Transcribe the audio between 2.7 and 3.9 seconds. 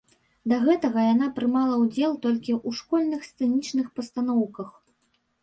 школьных сцэнічных